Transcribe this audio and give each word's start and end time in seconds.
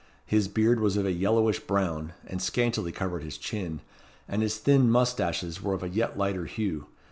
His 0.25 0.47
beard 0.47 0.79
was 0.79 0.97
of 0.97 1.05
a 1.05 1.11
yellowish 1.11 1.59
brown, 1.59 2.13
and 2.25 2.41
scantily 2.41 2.91
covered 2.91 3.21
his 3.21 3.37
chin, 3.37 3.81
and 4.27 4.41
his 4.41 4.57
thin 4.57 4.89
moustaches 4.89 5.61
were 5.61 5.75
of 5.75 5.83
a 5.83 5.89
yet 5.89 6.17
lighter 6.17 6.45
hue. 6.45 6.87